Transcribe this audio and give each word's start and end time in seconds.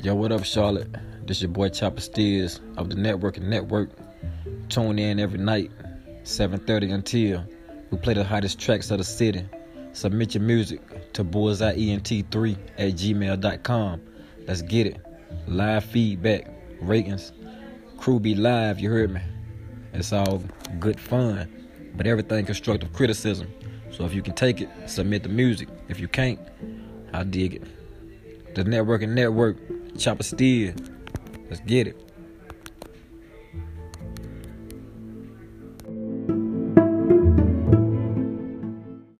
Yo, 0.00 0.14
what 0.14 0.30
up, 0.30 0.44
Charlotte? 0.44 0.86
This 1.26 1.42
your 1.42 1.50
boy 1.50 1.70
Chopper 1.70 2.00
Steers 2.00 2.60
of 2.76 2.88
the 2.88 2.94
Networkin 2.94 3.42
Network. 3.42 3.90
Tune 4.68 4.96
in 4.96 5.18
every 5.18 5.40
night, 5.40 5.72
7:30 6.22 6.92
until 6.92 7.44
we 7.90 7.98
play 7.98 8.14
the 8.14 8.22
hottest 8.22 8.60
tracks 8.60 8.92
of 8.92 8.98
the 8.98 9.04
city. 9.04 9.44
Submit 9.94 10.36
your 10.36 10.44
music 10.44 11.12
to 11.14 11.24
bullseyeent3 11.24 12.56
at 12.78 12.92
gmail.com. 12.92 14.00
Let's 14.46 14.62
get 14.62 14.86
it. 14.86 14.98
Live 15.48 15.82
feedback, 15.82 16.48
ratings. 16.80 17.32
Crew 17.96 18.20
be 18.20 18.36
live, 18.36 18.78
you 18.78 18.90
heard 18.90 19.10
me. 19.10 19.20
It's 19.94 20.12
all 20.12 20.44
good 20.78 21.00
fun, 21.00 21.48
but 21.96 22.06
everything 22.06 22.46
constructive 22.46 22.92
criticism. 22.92 23.48
So 23.90 24.04
if 24.04 24.14
you 24.14 24.22
can 24.22 24.36
take 24.36 24.60
it, 24.60 24.68
submit 24.86 25.24
the 25.24 25.28
music. 25.28 25.68
If 25.88 25.98
you 25.98 26.06
can't, 26.06 26.38
I 27.12 27.24
dig 27.24 27.54
it. 27.54 27.62
The 28.54 28.64
Networkin 28.64 29.10
Network, 29.10 29.56
Chopper 29.98 30.22
Steer. 30.22 30.74
Let's 31.50 31.60
get 31.66 31.88
it. 31.88 32.07